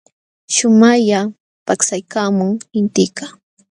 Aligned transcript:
Shumaqlla 0.55 1.19
paksaykaamun 1.65 2.51
intikaq. 2.79 3.29